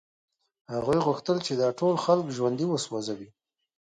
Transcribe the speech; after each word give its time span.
هغوی 0.73 0.99
غوښتل 1.07 1.37
چې 1.45 1.53
دا 1.61 1.69
ټول 1.79 1.95
خلک 2.05 2.25
ژوندي 2.37 2.65
وسوځوي 2.67 3.29